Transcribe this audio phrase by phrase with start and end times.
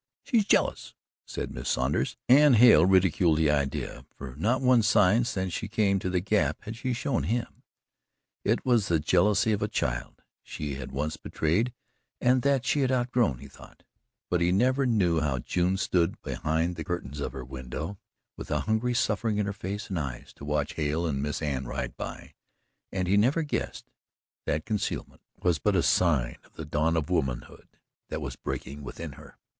[0.23, 0.95] "She's jealous,"
[1.27, 5.99] said Miss Saunders, and Hale ridiculed the idea, for not one sign since she came
[5.99, 7.61] to the Gap had she shown him.
[8.43, 11.71] It was the jealousy of a child she had once betrayed
[12.19, 13.83] and that she had outgrown, he thought;
[14.31, 17.99] but he never knew how June stood behind the curtains of her window,
[18.37, 21.65] with a hungry suffering in her face and eyes, to watch Hale and Miss Anne
[21.67, 22.33] ride by
[22.91, 23.91] and he never guessed
[24.47, 27.67] that concealment was but a sign of the dawn of womanhood
[28.09, 29.37] that was breaking within her.